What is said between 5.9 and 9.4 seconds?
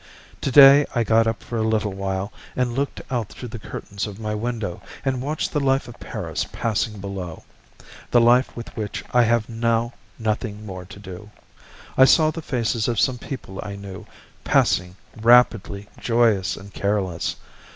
Paris passing below, the life with which I